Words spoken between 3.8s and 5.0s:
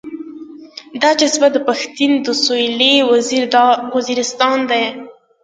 وزيرستان دی.